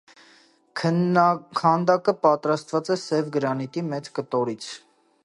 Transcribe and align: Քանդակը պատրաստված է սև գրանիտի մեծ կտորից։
Քանդակը 1.59 2.15
պատրաստված 2.23 2.91
է 2.97 2.97
սև 3.05 3.29
գրանիտի 3.37 3.85
մեծ 3.93 4.11
կտորից։ 4.19 4.73